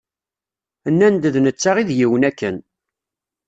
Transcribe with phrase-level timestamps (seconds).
[0.93, 2.57] Nnan-d d netta i d yiwen akken